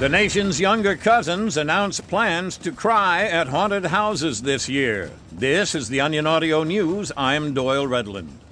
The 0.00 0.08
nation's 0.08 0.58
younger 0.58 0.96
cousins 0.96 1.58
announce 1.58 2.00
plans 2.00 2.56
to 2.64 2.72
cry 2.72 3.24
at 3.24 3.48
haunted 3.48 3.84
houses 3.84 4.40
this 4.40 4.66
year. 4.66 5.10
This 5.30 5.74
is 5.74 5.90
the 5.90 6.00
Onion 6.00 6.26
Audio 6.26 6.64
News. 6.64 7.12
I'm 7.18 7.52
Doyle 7.52 7.86
Redland. 7.86 8.49